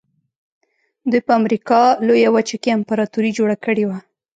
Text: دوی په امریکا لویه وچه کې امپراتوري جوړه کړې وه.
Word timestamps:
دوی 1.09 1.21
په 1.27 1.33
امریکا 1.39 1.81
لویه 2.07 2.29
وچه 2.35 2.57
کې 2.63 2.75
امپراتوري 2.77 3.31
جوړه 3.37 3.55
کړې 3.65 3.83
وه. 3.89 3.99